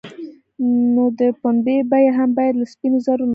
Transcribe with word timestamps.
نو 0.93 1.03
د 1.19 1.21
پنبې 1.41 1.77
بیه 1.89 2.11
هم 2.17 2.29
باید 2.37 2.53
له 2.61 2.65
سپینو 2.71 2.97
زرو 3.05 3.17
لوړه 3.23 3.25
وای. 3.27 3.29